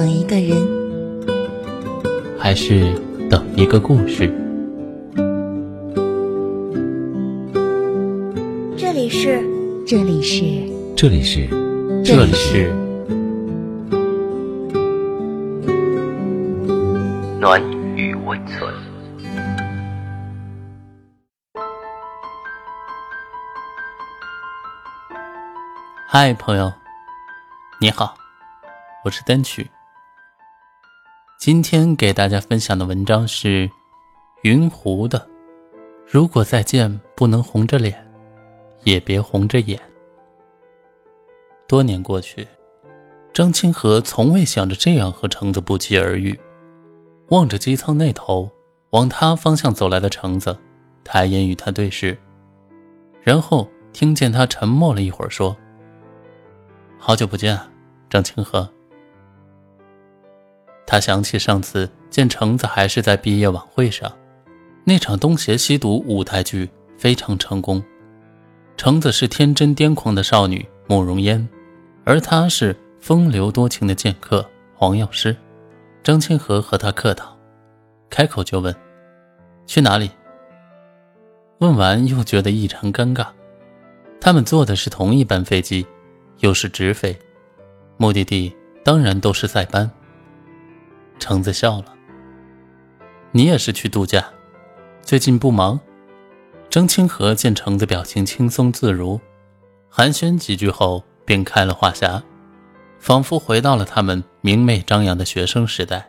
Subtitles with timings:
[0.00, 0.56] 等一个人，
[2.38, 2.94] 还是
[3.28, 4.32] 等一个故事？
[8.78, 9.44] 这里是，
[9.86, 10.42] 这里是，
[10.96, 11.46] 这里是，
[12.02, 12.72] 这里是。
[17.38, 17.62] 暖
[17.94, 18.74] 与温存。
[26.08, 26.72] 嗨，朋友，
[27.78, 28.14] 你好，
[29.04, 29.70] 我是单曲。
[31.40, 33.70] 今天给大家分享的文章是
[34.42, 35.26] 云湖的。
[36.06, 38.06] 如果再见不能红着脸，
[38.84, 39.80] 也别红着眼。
[41.66, 42.46] 多年过去，
[43.32, 46.38] 张清河从未想着这样和橙子不期而遇。
[47.28, 48.50] 望着机舱那头
[48.90, 50.54] 往他方向走来的橙子，
[51.04, 52.18] 抬眼与他对视，
[53.22, 55.56] 然后听见他沉默了一会儿，说
[57.00, 57.58] ：“好久不见，
[58.10, 58.70] 张清河。”
[60.90, 64.12] 他想起上次见橙子还是在毕业晚会上，
[64.82, 67.80] 那场东邪西毒舞台剧非常成功。
[68.76, 71.48] 橙子是天真癫狂的少女慕容嫣，
[72.02, 75.36] 而他是风流多情的剑客黄药师。
[76.02, 77.38] 张清河和他客套，
[78.08, 78.74] 开口就问
[79.68, 80.10] ：“去哪里？”
[81.58, 83.28] 问完又觉得异常尴尬。
[84.20, 85.86] 他们坐的是同一班飞机，
[86.40, 87.16] 又是直飞，
[87.96, 88.52] 目的地
[88.82, 89.88] 当然都是塞班。
[91.20, 91.94] 橙子笑了
[93.30, 94.32] ：“你也是去度假？
[95.02, 95.78] 最近不忙？”
[96.70, 99.20] 张清河见橙子表情轻松自如，
[99.88, 102.22] 寒暄几句后便开了话匣，
[102.98, 106.08] 仿佛回到了他们明媚张扬的学生时代。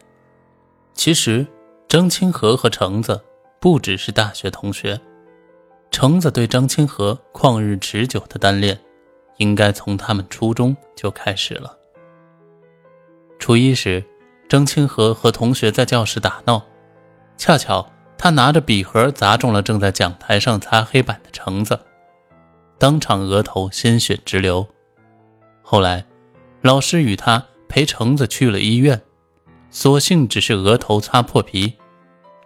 [0.94, 1.46] 其实，
[1.88, 3.22] 张清河和橙子
[3.60, 5.00] 不只是大学同学，
[5.92, 8.80] 橙子对张清河旷日持久的单恋，
[9.38, 11.78] 应该从他们初中就开始了。
[13.38, 14.04] 初一时。
[14.52, 16.62] 张清河和同学在教室打闹，
[17.38, 21.80] 恰巧他拿着笔盒砸中了正在讲台上擦黑板的橙子，
[22.78, 24.68] 当场额头鲜血直流。
[25.62, 26.04] 后来，
[26.60, 29.02] 老师与他陪橙子去了医院，
[29.70, 31.76] 所幸只是额头擦破皮。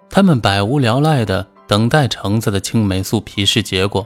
[0.08, 4.06] 他们百无聊赖地等待橙子的青霉素皮试结果。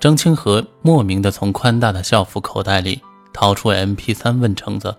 [0.00, 3.02] 张清河莫名地从宽大的校服口袋里
[3.34, 4.96] 掏出 MP3，问橙子：“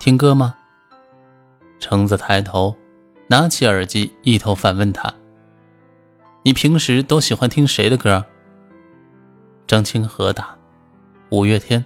[0.00, 0.56] 听歌吗？”
[1.86, 2.74] 橙子抬头，
[3.26, 5.12] 拿起耳机，一头反问他
[6.42, 8.24] ：“你平时都喜欢听谁的歌？”
[9.68, 10.56] 张清河答
[11.28, 11.84] ：“五月天。”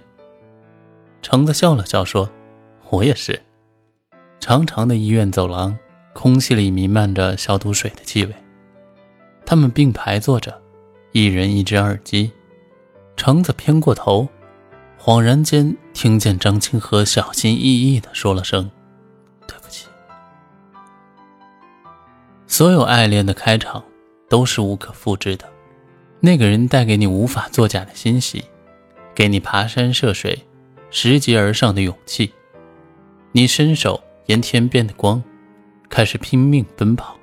[1.21, 2.31] 橙子笑了笑说
[2.91, 3.41] ：“我也是。”
[4.39, 5.77] 长长的医院走廊，
[6.13, 8.33] 空气里弥漫着消毒水的气味。
[9.45, 10.61] 他们并排坐着，
[11.11, 12.31] 一人一只耳机。
[13.17, 14.29] 橙子偏过头，
[14.97, 18.71] 恍然间听见张清河小心翼翼地说了声。
[22.59, 23.81] 所有爱恋的开场
[24.27, 25.49] 都是无可复制的，
[26.19, 28.43] 那个人带给你无法作假的欣喜，
[29.15, 30.37] 给你爬山涉水、
[30.91, 32.33] 拾级而上的勇气。
[33.31, 35.23] 你伸手沿天边的光，
[35.89, 37.17] 开始拼命奔跑。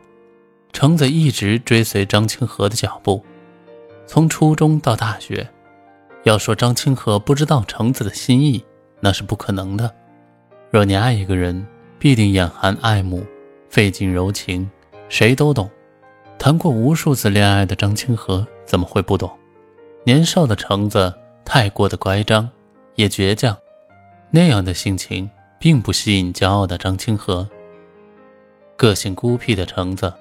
[0.72, 3.22] 橙子一直追随张清河的脚步，
[4.06, 5.46] 从初中到大学。
[6.22, 8.64] 要说张清河不知道橙子的心意，
[9.00, 9.94] 那是不可能的。
[10.70, 11.66] 若你爱一个人，
[11.98, 13.22] 必定眼含爱慕，
[13.68, 14.66] 费尽柔情。
[15.08, 15.70] 谁都懂，
[16.38, 19.30] 谈过无数次恋爱的张清河怎么会不懂？
[20.04, 21.12] 年少的橙子
[21.44, 22.48] 太过的乖张，
[22.96, 23.56] 也倔强，
[24.30, 27.48] 那样的性情并不吸引骄傲的张清河。
[28.76, 30.12] 个性孤僻的橙子，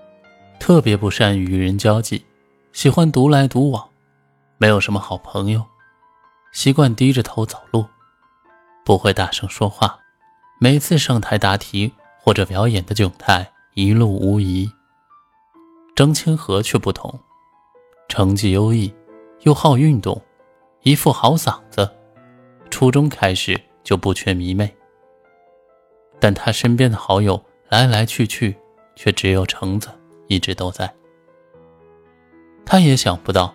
[0.59, 2.23] 特别不善于与人交际，
[2.71, 3.89] 喜欢独来独往，
[4.57, 5.65] 没有什么好朋友，
[6.53, 7.85] 习惯低着头走路，
[8.85, 9.99] 不会大声说话，
[10.59, 11.91] 每次上台答题
[12.21, 14.71] 或者表演的窘态一路无遗。
[15.97, 17.13] 张清河却不同，
[18.07, 18.93] 成绩优异，
[19.41, 20.21] 又好运动，
[20.83, 21.89] 一副好嗓子。
[22.69, 24.73] 初中开始就不缺迷妹，
[26.21, 28.55] 但他身边的好友来来去去，
[28.95, 29.89] 却只有橙子
[30.27, 30.89] 一直都在。
[32.65, 33.53] 他也想不到，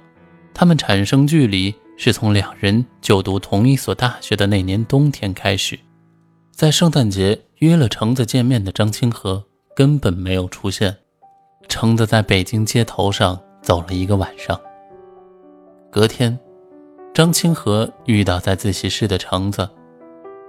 [0.52, 5.80] 他们产生距离是从两人就读同一所大学的那年冬天开始。
[6.50, 9.42] 在圣诞节约了橙子见面的张清河
[9.80, 10.94] 根本没有出现。
[11.66, 14.60] 橙子在北京街头上走了一个晚上。
[15.90, 16.38] 隔天，
[17.14, 19.66] 张清河遇到在自习室的橙子，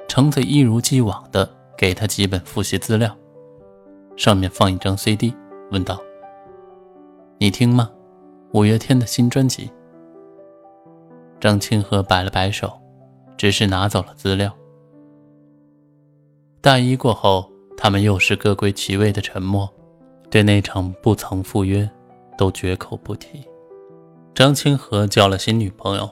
[0.05, 3.15] 橙子一如既往地给他几本复习资料，
[4.17, 5.33] 上面放一张 CD，
[5.71, 5.97] 问道
[7.39, 7.89] ：“你听吗？
[8.51, 9.71] 五月天的新专辑。”
[11.39, 12.69] 张清河摆了摆手，
[13.37, 14.53] 只是拿走了资料。
[16.59, 17.49] 大一过后，
[17.83, 19.67] 他们又是各归其位的沉默，
[20.29, 21.89] 对那场不曾赴约
[22.37, 23.43] 都绝口不提。
[24.35, 26.07] 张清河交了新女朋友，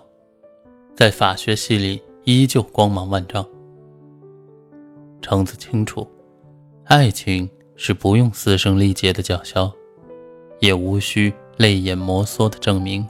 [0.95, 3.45] 在法学系里依旧光芒万丈。
[5.21, 6.09] 橙子清楚，
[6.85, 9.71] 爱情是不用嘶声力竭的叫嚣，
[10.61, 13.07] 也无需泪眼摩挲的证明。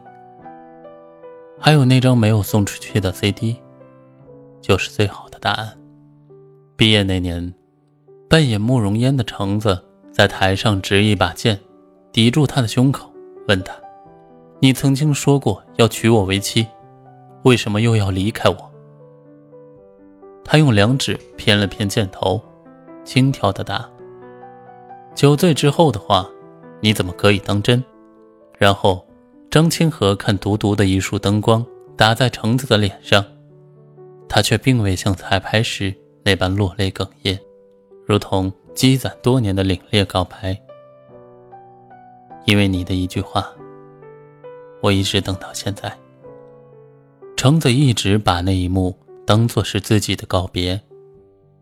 [1.58, 3.56] 还有那张没有送出去的 CD，
[4.60, 5.80] 就是最好的答案。
[6.76, 7.54] 毕业那年，
[8.30, 11.60] 扮演慕容嫣的橙子在台上执一把剑，
[12.12, 13.12] 抵住他的胸口，
[13.48, 13.74] 问他
[14.62, 16.68] ：“你曾经说过要娶我为妻，
[17.42, 18.72] 为什么又要离开我？”
[20.46, 22.40] 他用两指偏了偏箭头，
[23.04, 23.90] 轻佻的答
[25.16, 26.30] ：“酒醉之后的话，
[26.82, 27.84] 你怎么可以当真？”
[28.58, 29.04] 然后。
[29.52, 31.66] 张清河看独独的一束灯光
[31.98, 33.26] 打在橙子的脸上，
[34.28, 35.92] 他却并未像彩排时
[36.24, 37.40] 那般落泪哽咽，
[38.10, 40.60] 如同积攒多年的凛冽告白。
[42.46, 43.48] 因为你的一句话，
[44.82, 45.96] 我一直等到现在。
[47.38, 48.98] 橙子一直把那一幕
[49.28, 50.82] 当作是自己的告别，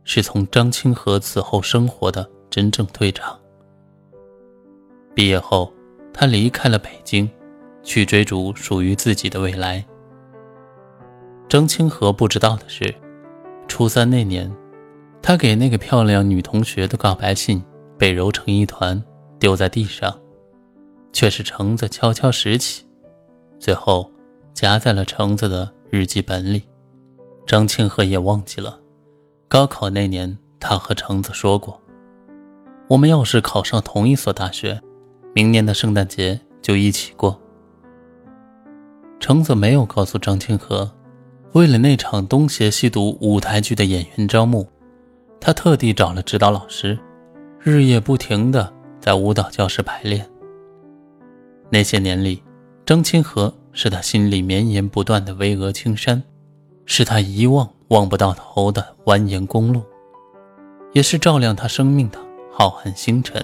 [0.05, 3.37] 是从张清河此后生活的真正退场。
[5.13, 5.73] 毕业后，
[6.13, 7.29] 他离开了北京。
[7.83, 9.81] 去追逐属于自己的未来。
[11.47, 12.93] 张清河不知道的是，
[13.65, 14.53] 初三那年，
[15.27, 17.61] 他给那个漂亮女同学的告白信
[17.97, 19.03] 被揉成一团，
[19.37, 20.17] 丢在地上，
[21.11, 22.85] 却是橙子悄悄拾起，
[23.59, 24.09] 最后
[24.53, 26.63] 夹在了橙子的日记本里。
[27.45, 28.79] 张清河也忘记了，
[29.49, 31.77] 高考那年他和橙子说过
[32.87, 34.79] ：“我们要是考上同一所大学，
[35.35, 37.37] 明年的圣诞节就一起过。”
[39.19, 40.89] 橙子没有告诉张清河，
[41.51, 44.65] 为了那场东邪西毒舞台剧的演员招募，
[45.47, 46.99] 他特地找了指导老师，
[47.61, 50.29] 日夜不停地在舞蹈教室排练。
[51.69, 52.43] 那些年里，
[52.85, 56.21] 张清河是他心里绵延不断的巍峨青山，
[56.85, 59.81] 是他一望望不到头的蜿蜒公路，
[60.91, 62.19] 也是照亮他生命的
[62.51, 63.41] 浩瀚星辰。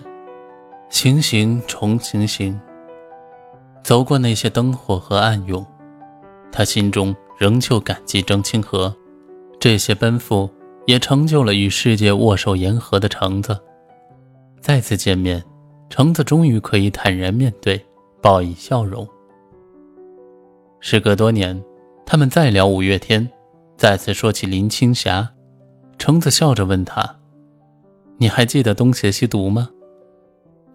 [0.90, 2.60] 行行重行行。
[3.82, 5.66] 走过那些灯火和暗涌，
[6.52, 8.94] 他心中仍旧感激张清河。
[9.58, 10.50] 这些奔赴
[10.86, 13.58] 也成就了与世界握手言和的橙子。
[14.60, 15.44] 再次见面，
[15.90, 17.84] 橙子终于可以坦然面对，
[18.22, 19.08] 报以笑容。
[20.80, 21.62] 时隔多年，
[22.06, 23.30] 他们再聊五月天，
[23.78, 25.30] 再次说起林青霞，
[25.98, 27.20] 橙子笑着问他
[28.18, 29.70] ：“你还记得东邪西毒吗？”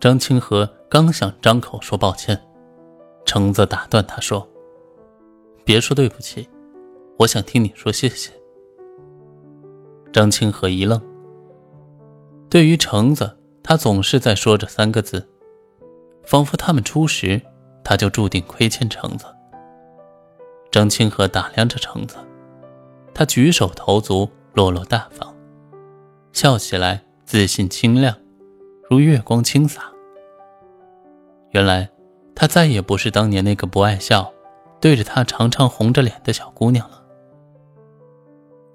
[0.00, 2.40] 张清河刚想张口说抱歉。
[3.26, 4.48] 橙子打断他说
[5.64, 6.48] ：“别说对不起，
[7.18, 8.30] 我想听你说谢谢。”
[10.12, 11.00] 张清河一愣。
[12.50, 15.28] 对于橙子，他总是在说着三个字，
[16.24, 17.40] 仿佛他们初识，
[17.84, 19.26] 他就注定亏欠橙子。
[20.70, 22.16] 张清河打量着橙子，
[23.14, 25.34] 他举手投足落落大方，
[26.32, 28.16] 笑起来自信清亮，
[28.90, 29.92] 如月光倾洒。
[31.50, 31.90] 原来。
[32.40, 34.32] 她再也不是当年那个不爱笑、
[34.80, 37.02] 对着他常常红着脸的小姑娘了。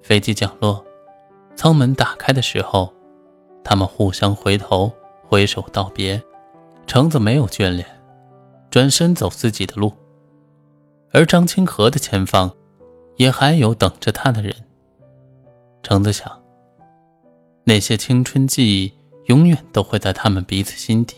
[0.01, 0.83] 飞机降落，
[1.55, 2.93] 舱门打开的时候，
[3.63, 4.91] 他们互相回头
[5.27, 6.21] 挥手道别。
[6.85, 7.85] 橙子没有眷恋，
[8.69, 9.93] 转身走自己的路，
[11.11, 12.51] 而张清河的前方，
[13.15, 14.53] 也还有等着他的人。
[15.81, 16.41] 橙子想，
[17.63, 18.93] 那些青春记忆
[19.27, 21.15] 永远都会在他们彼此心底。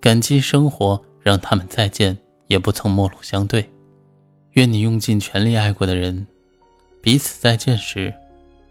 [0.00, 1.00] 感激生活。
[1.22, 3.70] 让他们再见也不曾陌路相对。
[4.52, 6.26] 愿你用尽全力爱过的人，
[7.02, 8.10] 彼此再见时，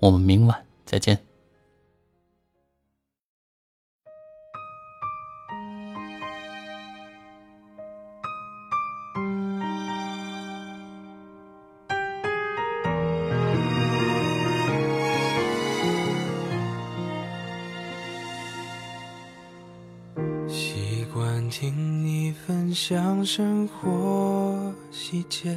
[0.00, 1.30] 我们明晚再见。
[21.50, 25.54] 听你分享生活细节，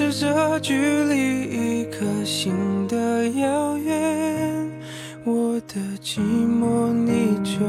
[0.00, 2.54] 保持着距离一颗心
[2.88, 4.66] 的遥远，
[5.24, 7.60] 我的寂寞你就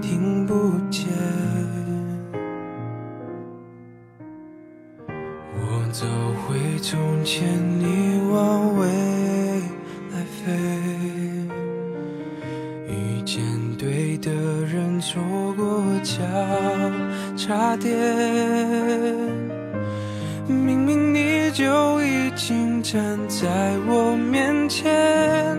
[0.00, 0.54] 听不
[0.90, 1.06] 见。
[5.54, 6.06] 我走
[6.46, 7.46] 回从前，
[7.78, 8.86] 你往未
[10.14, 10.50] 来飞，
[12.88, 13.44] 遇见
[13.76, 14.32] 对的
[14.64, 15.20] 人，错
[15.58, 16.16] 过交
[17.36, 17.94] 叉点。
[20.48, 25.58] 明明你就已经站在我面前，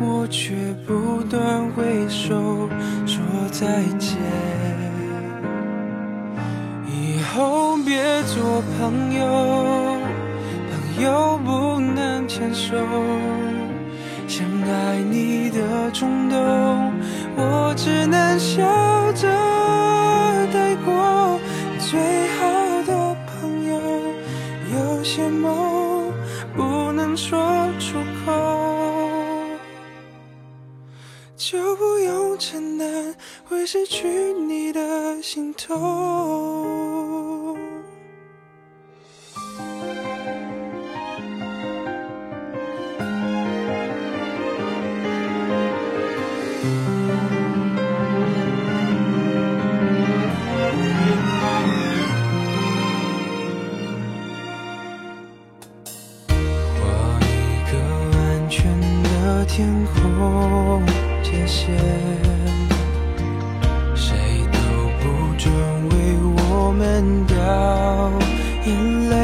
[0.00, 0.54] 我却
[0.86, 2.68] 不断挥手
[3.06, 4.18] 说再见。
[6.88, 9.96] 以后别做朋友，
[10.70, 12.76] 朋友不能牵手。
[14.26, 16.38] 想爱你的冲动，
[17.36, 18.62] 我只能笑
[19.12, 19.28] 着
[20.52, 21.38] 带过。
[21.78, 21.98] 最
[22.38, 22.49] 好，
[25.20, 26.10] 些梦
[26.56, 27.38] 不能说
[27.78, 28.32] 出口，
[31.36, 36.89] 就不用承担会失去你的心痛。
[66.80, 67.36] 们掉
[68.64, 69.19] 眼泪。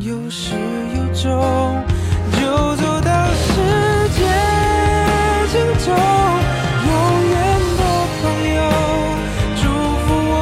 [0.00, 0.54] 有始
[0.96, 1.30] 有终，
[2.32, 2.40] 就
[2.76, 3.46] 走到世
[4.16, 4.20] 界
[5.52, 5.92] 尽头。
[6.86, 6.90] 永
[7.30, 7.34] 远
[7.78, 7.80] 的
[8.20, 8.22] 朋
[8.54, 8.58] 友，
[9.56, 9.62] 祝
[10.02, 10.32] 福我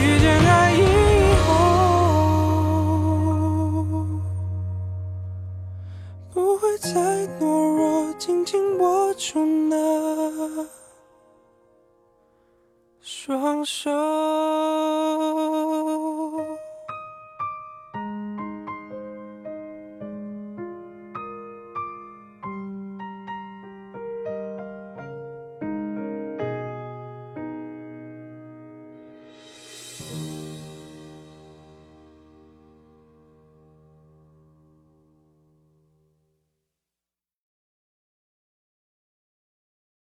[0.00, 0.82] 遇见爱以
[1.44, 1.48] 后，
[6.32, 6.88] 不会再
[7.38, 7.42] 懦
[7.76, 9.74] 弱，紧紧握住那。
[13.02, 14.95] 双手。